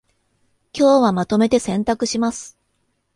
[0.73, 2.57] 今日はまとめて洗濯します